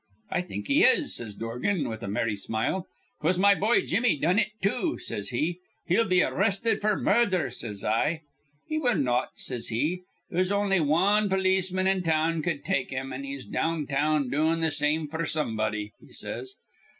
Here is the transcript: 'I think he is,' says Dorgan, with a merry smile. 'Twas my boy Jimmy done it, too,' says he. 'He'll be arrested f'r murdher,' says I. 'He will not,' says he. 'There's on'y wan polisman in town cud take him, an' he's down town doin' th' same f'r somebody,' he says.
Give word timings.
'I 0.31 0.41
think 0.41 0.65
he 0.65 0.83
is,' 0.83 1.13
says 1.17 1.35
Dorgan, 1.35 1.87
with 1.87 2.01
a 2.01 2.07
merry 2.07 2.35
smile. 2.35 2.87
'Twas 3.21 3.37
my 3.37 3.53
boy 3.53 3.85
Jimmy 3.85 4.17
done 4.17 4.39
it, 4.39 4.47
too,' 4.59 4.97
says 4.97 5.29
he. 5.29 5.59
'He'll 5.85 6.07
be 6.07 6.23
arrested 6.23 6.81
f'r 6.81 6.99
murdher,' 6.99 7.51
says 7.51 7.83
I. 7.83 8.21
'He 8.65 8.79
will 8.79 8.95
not,' 8.95 9.33
says 9.37 9.67
he. 9.67 10.01
'There's 10.31 10.51
on'y 10.51 10.79
wan 10.79 11.29
polisman 11.29 11.85
in 11.85 12.01
town 12.01 12.41
cud 12.41 12.61
take 12.65 12.89
him, 12.89 13.13
an' 13.13 13.25
he's 13.25 13.45
down 13.45 13.85
town 13.85 14.31
doin' 14.31 14.63
th' 14.67 14.73
same 14.73 15.07
f'r 15.07 15.29
somebody,' 15.29 15.91
he 16.01 16.11
says. 16.13 16.55